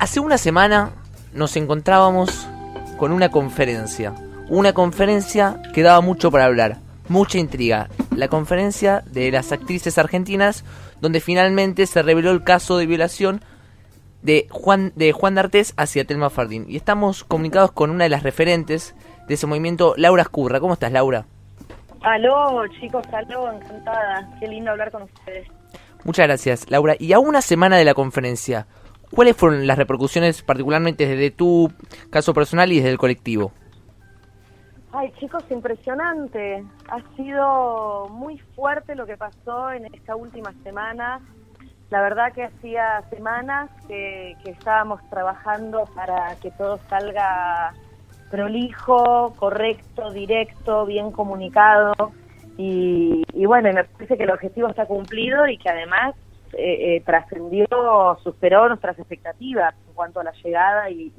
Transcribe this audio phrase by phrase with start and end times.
[0.00, 0.92] Hace una semana
[1.34, 2.48] nos encontrábamos
[2.96, 4.14] con una conferencia.
[4.48, 6.78] Una conferencia que daba mucho para hablar,
[7.10, 7.90] mucha intriga.
[8.16, 10.64] La conferencia de las actrices argentinas,
[11.02, 13.42] donde finalmente se reveló el caso de violación
[14.22, 16.64] de Juan de Juan D'Artés hacia Telma Fardín.
[16.66, 18.94] Y estamos comunicados con una de las referentes
[19.28, 20.60] de ese movimiento, Laura Escurra.
[20.60, 21.26] ¿Cómo estás, Laura?
[22.00, 24.30] Aló, chicos, aló, encantada.
[24.40, 25.46] Qué lindo hablar con ustedes.
[26.04, 26.96] Muchas gracias, Laura.
[26.98, 28.66] Y a una semana de la conferencia,
[29.14, 31.70] ¿cuáles fueron las repercusiones particularmente desde tu
[32.10, 33.52] caso personal y desde el colectivo?
[34.92, 36.64] Ay, chicos, impresionante.
[36.88, 41.20] Ha sido muy fuerte lo que pasó en esta última semana.
[41.90, 47.72] La verdad que hacía semanas que, estábamos trabajando para que todo salga
[48.30, 51.92] prolijo, correcto, directo, bien comunicado.
[52.56, 56.14] Y, bueno, me parece que el objetivo está cumplido y que además
[56.54, 57.66] eh, eh, trascendió,
[58.22, 61.12] superó nuestras expectativas en cuanto a la llegada y,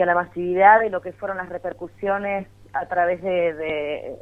[0.00, 4.16] a la masividad de lo que fueron las repercusiones a través de,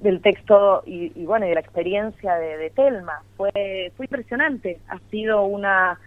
[0.00, 3.22] del texto y, bueno, y de la experiencia de, de, Telma.
[3.36, 4.80] Fue, fue impresionante.
[4.88, 5.98] Ha sido una...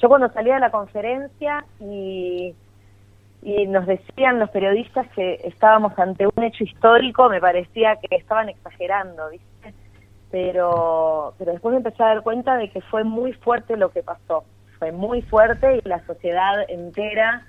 [0.00, 2.54] Yo cuando salí de la conferencia y
[3.46, 8.48] y nos decían los periodistas que estábamos ante un hecho histórico, me parecía que estaban
[8.48, 9.46] exagerando, ¿viste?
[10.30, 14.02] Pero, pero después me empecé a dar cuenta de que fue muy fuerte lo que
[14.02, 14.44] pasó,
[14.78, 17.46] fue muy fuerte y la sociedad entera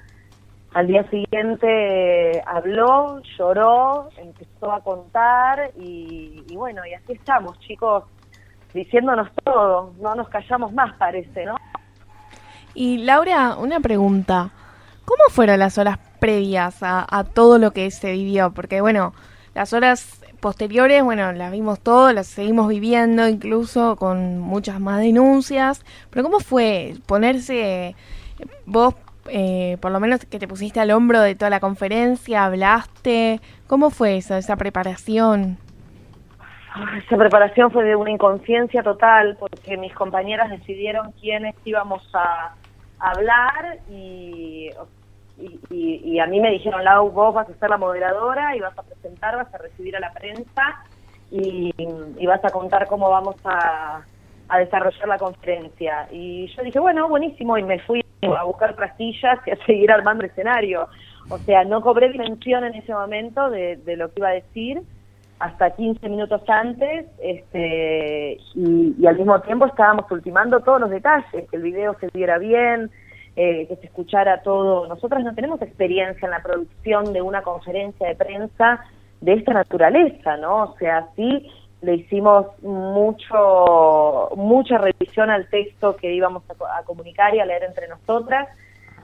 [0.73, 8.03] al día siguiente habló, lloró, empezó a contar y, y bueno, y así estamos, chicos,
[8.73, 11.55] diciéndonos todo, no nos callamos más, parece, ¿no?
[12.73, 14.51] Y Laura, una pregunta.
[15.03, 18.51] ¿Cómo fueron las horas previas a, todo lo que se vivió?
[18.51, 19.13] Porque bueno,
[19.55, 25.83] las horas posteriores, bueno, las vimos todo, las seguimos viviendo, incluso con muchas más denuncias.
[26.09, 27.95] Pero ¿cómo fue ponerse,
[28.65, 28.95] vos,
[29.29, 33.41] eh, por lo menos que te pusiste al hombro de toda la conferencia, hablaste?
[33.67, 35.57] ¿Cómo fue eso, esa preparación?
[37.05, 42.53] Esa preparación fue de una inconsciencia total, porque mis compañeras decidieron quiénes íbamos a
[42.99, 44.69] hablar y,
[45.37, 48.83] y, a mí me dijeron, Lau, vos vas a ser la moderadora y vas a
[48.83, 50.83] presentar, vas a recibir a la prensa
[51.31, 51.73] y,
[52.25, 54.01] vas a contar cómo vamos a,
[54.57, 56.07] desarrollar la conferencia.
[56.11, 60.23] Y yo dije, bueno, buenísimo, y me fui a buscar pastillas y a seguir armando
[60.23, 60.87] el escenario.
[61.29, 64.81] O sea, no cobré dimensión en ese momento de, de lo que iba a decir
[65.39, 71.55] hasta 15 minutos antes este, y, al mismo tiempo estábamos ultimando todos los detalles, que
[71.55, 72.89] el video se viera bien,
[73.37, 74.87] eh, que se escuchara todo.
[74.87, 78.83] Nosotras no tenemos experiencia en la producción de una conferencia de prensa
[79.21, 80.63] de esta naturaleza, ¿no?
[80.63, 81.47] O sea, sí
[81.81, 87.87] le hicimos mucho mucha revisión al texto que íbamos a, comunicar y a leer entre
[87.87, 88.47] nosotras.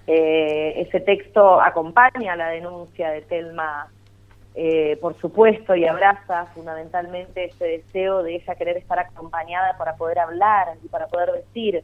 [0.08, 3.88] Eh, ese texto acompaña la denuncia de Telma
[4.56, 10.20] eh, por supuesto, y abraza fundamentalmente ese deseo de ella querer estar acompañada para poder
[10.20, 11.84] hablar y para poder decir.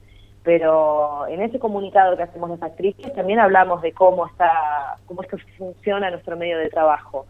[0.50, 5.38] Pero en ese comunicado que hacemos las actrices también hablamos de cómo está, cómo esto
[5.60, 7.28] funciona nuestro medio de trabajo.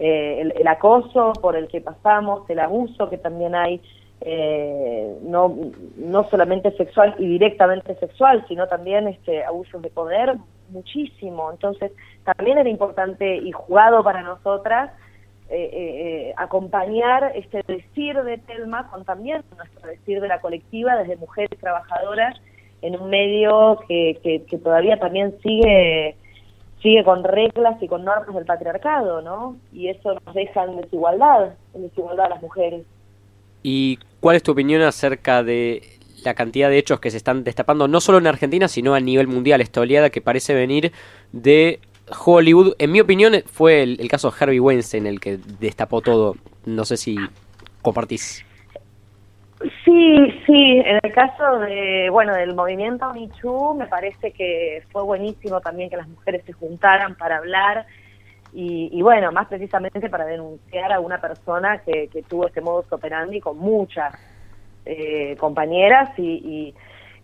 [0.00, 3.80] Eh, el, acoso por el que pasamos, el abuso que también hay,
[4.20, 5.56] eh, no,
[5.96, 10.34] no solamente sexual y directamente sexual, sino también este abusos de poder
[10.70, 11.52] muchísimo.
[11.52, 11.92] Entonces,
[12.24, 14.90] también era importante y jugado para nosotras
[15.48, 21.16] eh, eh, acompañar este decir de Telma con también nuestro decir de la colectiva desde
[21.16, 22.34] mujeres trabajadoras
[22.82, 26.16] en un medio que, que, todavía también sigue
[26.82, 29.56] sigue con reglas y con normas del patriarcado, ¿no?
[29.72, 32.84] Y eso nos deja en desigualdad, en desigualdad a las mujeres.
[33.62, 35.82] ¿Y cuál es tu opinión acerca de
[36.26, 39.28] la cantidad de hechos que se están destapando, no solo en Argentina, sino a nivel
[39.28, 39.60] mundial.
[39.60, 40.92] Esta oleada que parece venir
[41.32, 41.80] de
[42.24, 42.74] Hollywood.
[42.78, 46.34] En mi opinión, fue el, caso de Harvey Weinstein el que destapó todo.
[46.64, 47.16] No sé si
[47.82, 48.44] compartís.
[49.84, 53.26] Sí, sí, en el caso de, bueno, del movimiento Me
[53.78, 57.86] me parece que fue buenísimo también que las mujeres se juntaran para hablar
[58.52, 62.90] y, y bueno, más precisamente para denunciar a una persona que, que tuvo ese modus
[62.92, 64.14] operandi con muchas
[64.84, 66.74] eh, compañeras y,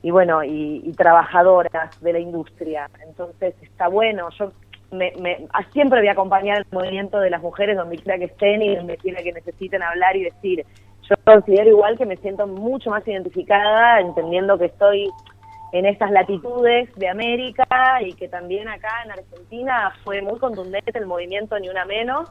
[0.02, 2.88] y, bueno, y, trabajadoras de la industria.
[3.06, 4.52] Entonces está bueno, yo
[4.90, 8.62] me, me, siempre voy a acompañar el movimiento de las mujeres donde quiera que estén
[8.62, 10.64] y donde quiera que necesiten hablar y decir.
[11.24, 15.10] Considero igual que me siento mucho más identificada, entendiendo que estoy
[15.72, 17.66] en estas latitudes de América
[18.02, 22.30] y que también acá en Argentina fue muy contundente el movimiento Ni Una Menos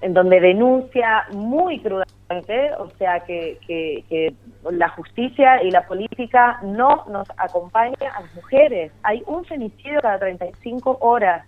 [0.00, 4.34] en donde denuncia muy crudamente, o sea, que, que, que,
[4.70, 8.92] la justicia y la política no nos acompaña a las mujeres.
[9.02, 11.46] Hay un femicidio cada 35 horas.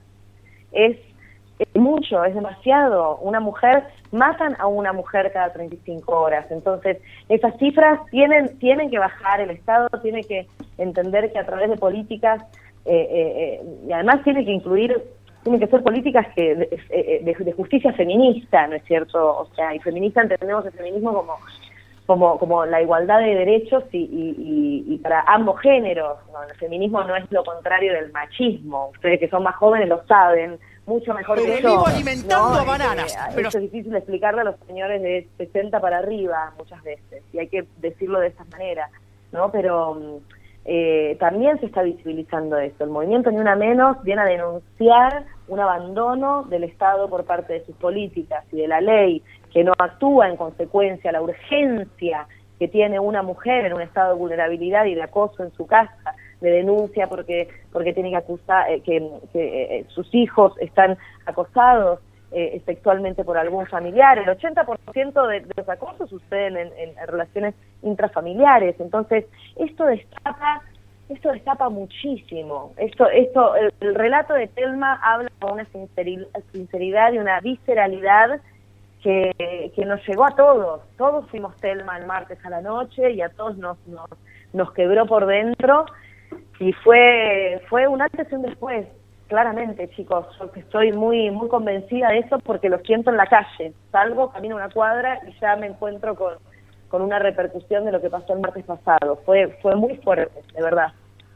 [0.73, 0.97] Es,
[1.61, 3.19] es mucho, es demasiado.
[3.19, 6.47] Una mujer, matan a una mujer cada 35 horas.
[6.51, 6.99] Entonces,
[7.29, 10.47] esas cifras tienen, tienen que bajar, el Estado tiene que
[10.79, 12.43] entender que a través de políticas,
[12.87, 15.03] eh, eh, eh y además tiene que incluir
[15.43, 19.39] tienen que ser políticas que de, eh, de, justicia feminista, ¿no es cierto?
[19.39, 21.37] O sea, y feminista entendemos el feminismo como
[22.05, 26.19] como, como la igualdad de derechos y, y, y para ambos géneros.
[26.51, 28.89] El feminismo no es lo contrario del machismo.
[28.89, 31.87] Ustedes que son más jóvenes lo saben mucho mejor que yo.
[31.87, 33.17] alimentando bananas.
[33.35, 33.49] pero...
[33.49, 37.67] Es difícil explicarle a los señores de 60 para arriba muchas veces y hay que
[37.79, 38.91] decirlo de esta manera,
[39.33, 39.51] ¿no?
[39.53, 40.17] Pero mm,
[40.65, 42.85] eh, también se está visibilizando esto.
[42.85, 47.65] El movimiento Ni Una Menos viene a denunciar un abandono del Estado por parte de
[47.65, 49.23] sus políticas y de la ley,
[49.53, 52.27] que no actúa en consecuencia, la urgencia
[52.59, 56.15] que tiene una mujer en un estado de vulnerabilidad y de acoso en su casa,
[56.41, 58.97] de denuncia porque porque tiene que acusar eh, que,
[59.35, 60.97] eh, sus hijos están
[61.27, 62.01] acosados
[62.33, 64.19] eh, sexualmente por algún familiar.
[64.19, 68.79] El 80% de, de, los acosos suceden en, en, relaciones intrafamiliares.
[68.79, 69.27] Entonces,
[69.57, 70.63] esto destapa
[71.11, 72.73] esto destapa muchísimo.
[72.77, 75.67] Esto, esto, el, relato de Telma habla con una
[76.53, 78.41] sinceridad y una visceralidad
[79.03, 80.83] que, que, nos llegó a todos.
[80.97, 84.09] Todos fuimos Telma el martes a la noche y a todos nos, nos,
[84.53, 85.85] nos quebró por dentro
[86.59, 88.87] y fue, fue un antes y un después
[89.29, 93.73] claramente, chicos, yo estoy muy muy convencida de eso porque lo siento en la calle.
[93.93, 96.35] Salgo, camino una cuadra y ya me encuentro con,
[96.89, 99.21] con una repercusión de lo que pasó el martes pasado.
[99.25, 100.93] Fue fue muy fuerte, de verdad.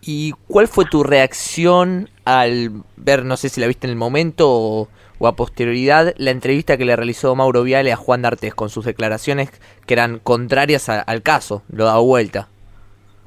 [0.07, 4.51] ¿Y cuál fue tu reacción al ver, no sé si la viste en el momento
[4.51, 4.89] o,
[5.27, 9.51] a posterioridad, la entrevista que le realizó Mauro Viale a Juan D'Artes con sus declaraciones
[9.87, 11.63] que eran contrarias al caso?
[11.71, 12.49] Lo da vuelta.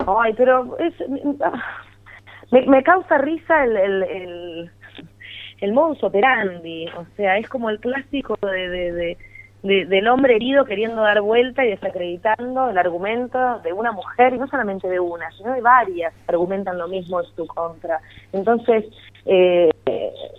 [0.07, 0.93] Ay, pero es,
[2.51, 4.71] me, me causa risa el, el, el,
[5.59, 9.17] el, operandi, o sea, es como el clásico de, de,
[9.63, 14.37] de, del hombre herido queriendo dar vuelta y desacreditando el argumento de una mujer, y
[14.37, 17.99] no solamente de una, sino de varias, argumentan lo mismo en su contra.
[18.31, 18.85] Entonces,
[19.25, 19.69] eh,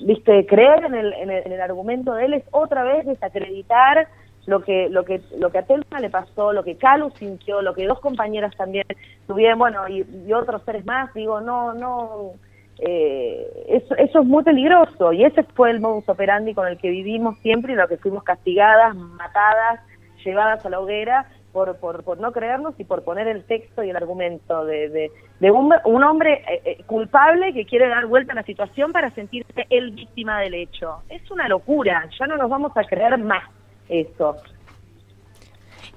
[0.01, 4.09] viste, creer en el, en el, en el argumento de él es otra vez desacreditar
[4.49, 7.75] lo que lo que lo que a Telma le pasó, lo que Calu sintió, lo
[7.75, 8.87] que dos compañeras también
[9.27, 12.33] tuvieron, bueno, y, otros seres más, digo, no, no,
[12.79, 16.89] eh, eso, eso es muy peligroso y ese fue el modus operandi con el que
[16.89, 19.81] vivimos siempre y lo que fuimos castigadas, matadas,
[20.25, 23.91] llevadas a la hoguera por, por, por no creernos y por poner el texto y
[23.91, 25.11] el argumento de, de,
[25.41, 29.11] de un, un hombre eh, eh, culpable que quiere dar vuelta a la situación para
[29.11, 31.03] sentirse él víctima del hecho.
[31.11, 33.58] Es una locura, ya no nos vamos a creer más
[33.89, 34.37] eso.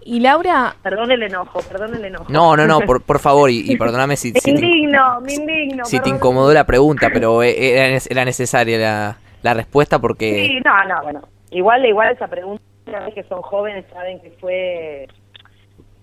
[0.03, 0.75] Y Laura...
[0.81, 2.25] Perdón el enojo, perdón el enojo.
[2.29, 4.31] No, no, no, por, por favor, y, y perdóname si...
[4.31, 5.85] me si indigno, te, me indigno.
[5.85, 10.47] Si te incomodó la pregunta, pero e, era, era necesaria la, la respuesta porque...
[10.47, 11.21] Sí, no, no, bueno.
[11.51, 15.07] Igual, igual esa pregunta, una vez que son jóvenes, saben que fue...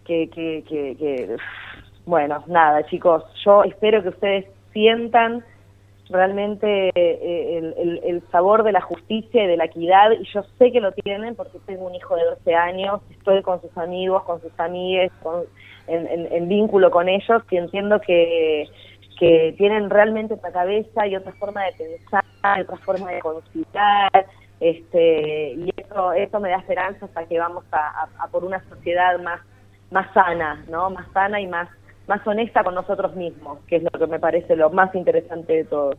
[0.04, 1.36] Que, que, que, que...
[2.06, 5.44] Bueno, nada, chicos, yo espero que ustedes sientan
[6.10, 10.80] realmente eh, el, sabor de la justicia y de la equidad, y yo sé que
[10.80, 14.52] lo tienen porque tengo un hijo de 12 años, estoy con sus amigos, con sus
[14.58, 15.44] amigues, con,
[15.86, 18.68] en, vínculo con ellos, y entiendo que,
[19.18, 22.24] que tienen realmente otra cabeza y otra forma de pensar,
[22.62, 24.26] otra forma de considerar,
[24.60, 29.18] este, y eso, eso me da esperanza hasta que vamos a, a por una sociedad
[29.20, 29.40] más,
[29.90, 30.90] más sana, ¿no?
[30.90, 31.68] Más sana y más
[32.08, 35.64] más honesta con nosotros mismos, que es lo que me parece lo más interesante de
[35.64, 35.92] todo.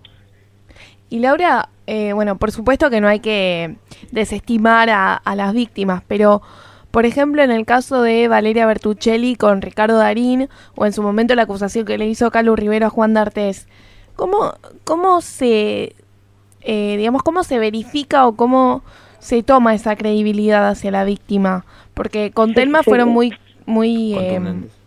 [1.09, 3.75] Y Laura, eh, bueno, por supuesto que no hay que
[4.11, 6.41] desestimar a, a, las víctimas, pero
[6.91, 11.33] por ejemplo en el caso de Valeria Bertuccelli con Ricardo Darín, o en su momento
[11.35, 13.67] la acusación que le hizo Carlos Rivero a Juan D'Artés,
[14.15, 15.95] ¿cómo, cómo se,
[16.61, 18.83] eh, digamos, cómo se verifica o cómo
[19.17, 21.65] se toma esa credibilidad hacia la víctima?
[21.95, 23.33] Porque con Telma fueron muy,
[23.65, 24.78] muy eh, contundentes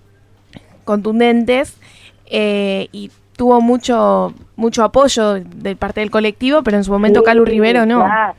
[2.26, 7.26] eh, y tuvo mucho mucho apoyo de parte del colectivo, pero en su momento sí,
[7.26, 8.04] Calu Rivero no.
[8.04, 8.34] Claro.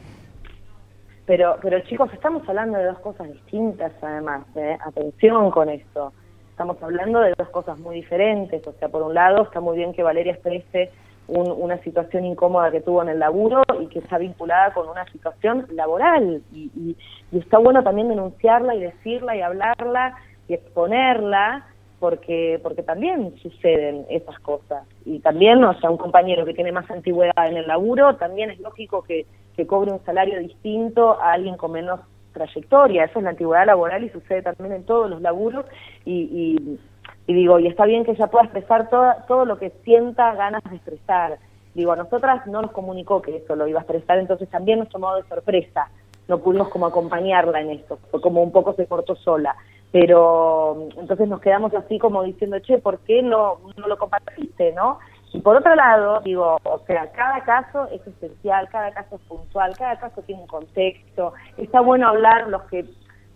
[1.26, 4.78] Pero, pero chicos, estamos hablando de dos cosas distintas además, ¿eh?
[4.86, 6.12] atención con esto.
[6.50, 8.66] Estamos hablando de dos cosas muy diferentes.
[8.68, 10.92] O sea, por un lado, está muy bien que Valeria exprese
[11.28, 15.06] un, una situación incómoda que tuvo en el laburo y que está vinculada con una
[15.12, 16.42] situación laboral.
[16.52, 16.98] Y, y,
[17.32, 20.16] y está bueno también denunciarla y decirla y hablarla
[20.48, 21.66] y exponerla
[22.04, 24.86] porque porque también suceden esas cosas.
[25.06, 28.60] Y también o sea un compañero que tiene más antigüedad en el laburo también es
[28.60, 32.02] lógico que, que cobre un salario distinto a alguien con menos
[32.34, 35.66] trayectoria, eso es la antigüedad laboral y sucede también en todos los laburos.
[36.04, 36.78] Y,
[37.26, 40.62] y, digo, y está bien que ella pueda expresar toda, todo lo que sienta ganas
[40.70, 41.38] de expresar.
[41.74, 44.90] Digo, a nosotras no nos comunicó que eso lo iba a expresar, entonces también nos
[44.90, 45.90] tomó de sorpresa,
[46.28, 49.56] no pudimos como acompañarla en esto, como un poco se cortó sola
[49.94, 54.98] pero entonces nos quedamos así como diciendo, che, ¿por qué no, no lo compartiste, no?
[55.32, 59.78] Y por otro lado, digo, o sea, cada caso es especial, cada caso es puntual,
[59.78, 61.34] cada caso tiene un contexto.
[61.58, 62.86] Está bueno hablar los que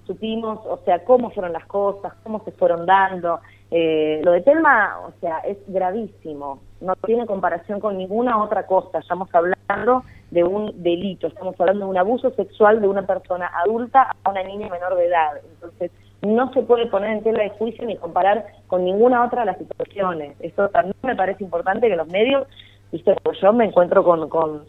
[0.08, 3.40] supimos, o sea, cómo fueron las cosas, cómo se fueron dando.
[3.70, 8.98] Eh, lo de Telma, o sea, es gravísimo, no tiene comparación con ninguna otra cosa.
[8.98, 14.16] Estamos hablando de un delito, estamos hablando de un abuso sexual de una persona adulta
[14.24, 15.34] a una niña menor de edad.
[15.54, 19.48] Entonces, no se puede poner en tela de juicio ni comparar con ninguna otra de
[19.48, 20.36] las situaciones.
[20.40, 22.48] Eso también me parece importante que los medios,
[22.92, 24.64] viste, pues yo me encuentro con, con,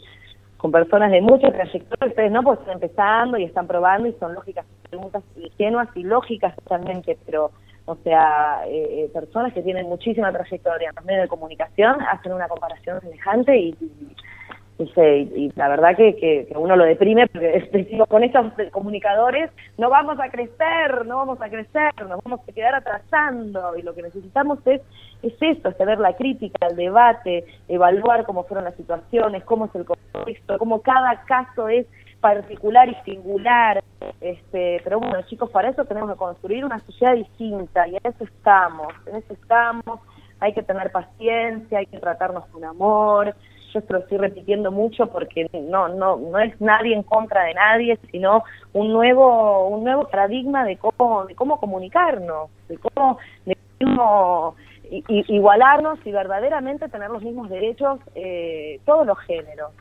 [0.59, 4.35] con personas de mucha trayectoria, ustedes no, pues están empezando y están probando y son
[4.35, 7.50] lógicas, preguntas ingenuas y lógicas totalmente, pero,
[7.87, 12.33] o sea, eh, eh, personas que tienen muchísima trayectoria en los medios de comunicación hacen
[12.33, 13.76] una comparación semejante y,
[14.78, 20.30] la verdad que, que, uno lo deprime porque decimos, con estos comunicadores no vamos a
[20.30, 24.80] crecer, no vamos a crecer, nos vamos a quedar atrasando y lo que necesitamos es,
[25.23, 29.75] es esto, es tener la crítica, el debate, evaluar cómo fueron las situaciones, cómo es
[29.75, 31.87] el contexto, cómo cada caso es
[32.20, 33.82] particular y singular,
[34.20, 38.25] este, pero bueno chicos, para eso tenemos que construir una sociedad distinta y en eso
[38.25, 40.00] estamos, en eso estamos,
[40.40, 43.35] hay que tener paciencia, hay que tratarnos con amor,
[43.73, 47.55] yo esto lo estoy repitiendo mucho porque no no no es nadie en contra de
[47.55, 53.57] nadie sino un nuevo un nuevo paradigma de cómo de cómo comunicarnos de cómo de
[53.81, 54.57] cómo
[54.91, 59.73] igualarnos y verdaderamente tener los mismos derechos eh, todos los géneros.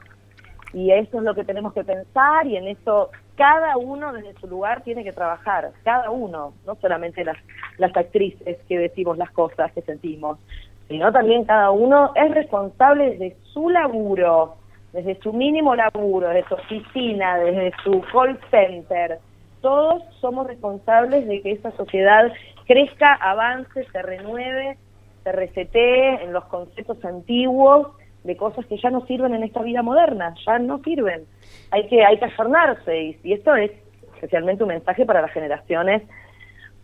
[0.74, 4.48] Y eso es lo que tenemos que pensar y en eso cada uno desde su
[4.48, 7.38] lugar tiene que trabajar, cada uno, no solamente las,
[7.78, 10.40] las actrices que decimos las cosas que sentimos,
[10.88, 14.56] sino también cada uno es responsable desde su laburo,
[14.94, 19.20] desde su mínimo laburo, desde su oficina, desde su call center.
[19.62, 22.32] Todos somos responsables de que esa sociedad
[22.66, 24.78] crezca, avance, se renueve,
[25.24, 27.88] se resetee en los conceptos antiguos
[28.24, 31.26] de cosas que ya no sirven en esta vida moderna, ya no sirven.
[31.72, 33.72] Hay que hay que ayornarse y esto es
[34.16, 36.04] especialmente un mensaje para las generaciones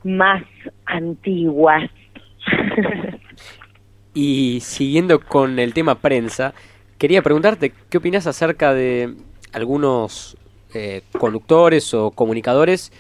[0.04, 0.44] más
[0.86, 1.90] antiguas.
[4.14, 6.54] Y siguiendo con el tema prensa,
[6.98, 9.16] quería preguntarte qué opinas acerca de
[9.54, 10.38] algunos
[10.74, 12.92] eh, conductores o comunicadores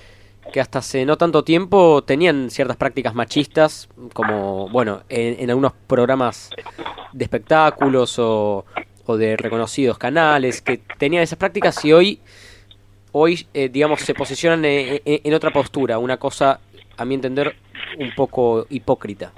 [0.51, 6.49] que hasta hace no tanto tiempo tenían ciertas prácticas machistas, como, bueno, en, algunos programas
[7.13, 8.65] de espectáculos o,
[9.07, 12.19] de reconocidos canales, que tenían esas prácticas y hoy,
[13.11, 16.59] hoy eh, digamos, se posicionan en, en otra postura, una cosa,
[16.97, 17.55] a mi entender,
[17.99, 19.31] un poco hipócrita.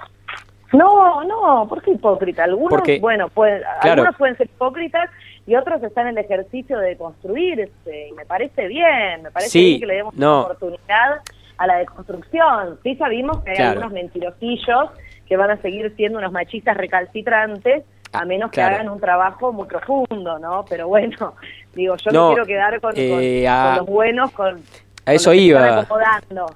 [0.72, 2.44] No, no, ¿por qué hipócrita?
[2.44, 5.10] Algunos, bueno, pueden, algunos pueden ser hipócritas
[5.46, 9.80] y otros están en el ejercicio de construirse y me parece bien, me parece bien
[9.80, 11.20] que le demos una oportunidad
[11.58, 12.78] a la deconstrucción.
[12.82, 14.90] Sí sabemos que hay algunos mentirosillos
[15.26, 19.66] que van a seguir siendo unos machistas recalcitrantes a menos que hagan un trabajo muy
[19.66, 20.64] profundo, ¿no?
[20.68, 21.34] Pero bueno,
[21.74, 23.46] digo, yo no, quiero quedar con, eh,
[23.76, 24.60] los buenos, con...
[25.04, 25.86] A eso iba.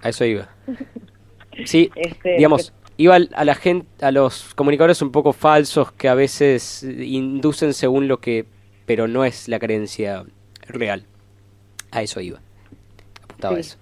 [0.02, 0.48] A eso iba.
[1.66, 6.14] Sí, este, digamos, iba a la gente, a los comunicadores un poco falsos que a
[6.14, 8.44] veces inducen según lo que,
[8.84, 10.26] pero no es la creencia
[10.66, 11.06] real.
[11.92, 12.40] A eso iba.
[13.24, 13.78] Apuntaba eso.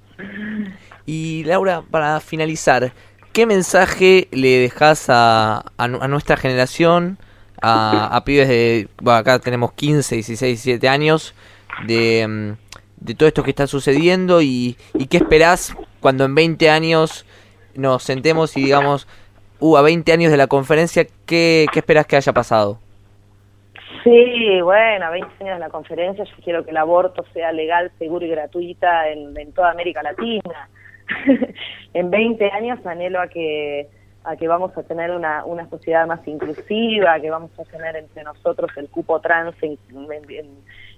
[1.05, 2.93] Y Laura, para finalizar,
[3.33, 7.19] ¿qué mensaje le dejas a, a, nuestra generación,
[7.61, 11.35] a, a, pibes de, bueno, acá tenemos 15, 16, 17 años,
[11.89, 16.71] de, mm, de todo esto que está sucediendo y, y qué esperás cuando en 20
[16.71, 17.25] años
[17.79, 19.07] nos sentemos y digamos,
[19.61, 22.79] uh, a 20 años de la conferencia, ¿qué, qué esperas que haya pasado?
[24.05, 27.91] Sí, bueno, a 20 años de la conferencia yo quiero que el aborto sea legal,
[27.99, 30.69] seguro y gratuita en, en toda América Latina.
[31.95, 33.89] en 20 años anhelo a que
[34.25, 38.25] a que vamos a tener una, una sociedad más inclusiva, que vamos a tener entre
[38.25, 39.79] nosotros el cupo trans en,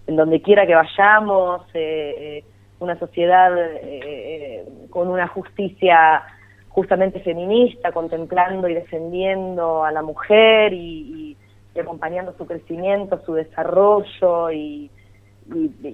[0.09, 2.45] donde quiera que vayamos, eh, eh
[2.81, 6.23] una sociedad eh, eh, con una justicia
[6.71, 11.37] justamente feminista, contemplando y defendiendo a la mujer y,
[11.81, 14.91] acompañando su crecimiento, su desarrollo y,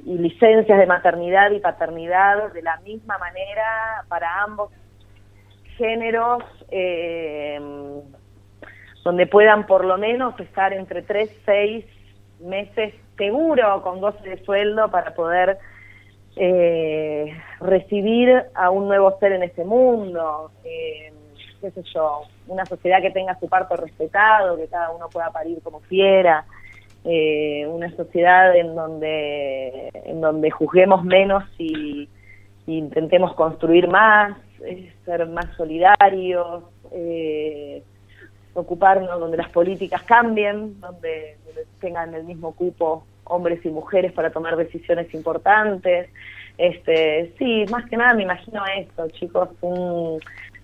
[0.05, 4.71] licencias de maternidad y paternidad de la misma manera para ambos
[5.79, 7.59] géneros, eh,
[9.03, 11.87] donde puedan por lo menos estar entre tres, seis
[12.41, 15.59] meses seguro con goce de sueldo para poder
[16.37, 21.13] eh, recibir a un nuevo ser en este mundo, eh,
[21.63, 25.61] qué sé yo, una sociedad que tenga su parto respetado, que cada uno pueda parir
[25.63, 26.45] como quiera,
[27.05, 32.09] eh, una sociedad en donde, en donde juzguemos menos y,
[32.69, 36.65] intentemos construir más, eh, ser más solidarios,
[38.55, 41.37] ocuparnos donde las políticas cambien, donde
[41.81, 46.09] tengan el mismo cupo hombres y mujeres para tomar decisiones importantes.
[46.59, 50.19] Este, sí, más que nada me imagino esto, chicos, un,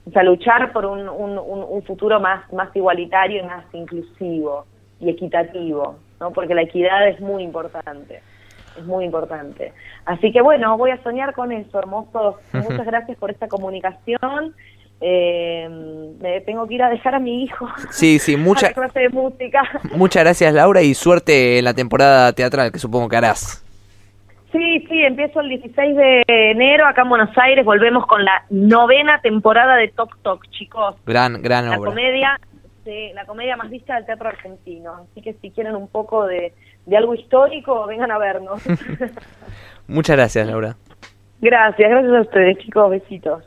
[0.07, 4.66] o sea, luchar por un, un, un, un futuro más, más igualitario y más inclusivo
[5.00, 6.33] y equitativo, ¿no?
[6.33, 8.23] Porque la equidad es muy importante,
[8.78, 9.73] es muy importante.
[10.07, 12.37] Así que bueno, voy a soñar con eso, hermosos.
[12.52, 14.54] Muchas gracias por esta comunicación.
[15.04, 15.68] Eh,
[16.21, 19.00] me tengo que ir a dejar a mi hijo Sí, sí, a mucha, la clase
[19.00, 19.62] de música.
[19.97, 23.64] muchas gracias Laura y suerte en la temporada teatral que supongo que harás.
[24.52, 27.64] Sí, sí, empiezo el 16 de enero acá en Buenos Aires.
[27.64, 30.94] Volvemos con la novena temporada de Tok Tok, chicos.
[31.06, 31.90] Gran, gran La obra.
[31.90, 32.38] comedia,
[32.85, 35.06] sí, la comedia más vista del teatro argentino.
[35.11, 36.52] Así que si quieren un poco de,
[36.85, 38.62] de algo histórico, vengan a vernos.
[39.88, 40.76] Muchas gracias Laura.
[41.40, 42.90] gracias, gracias a ustedes, chicos.
[42.90, 43.42] Besitos.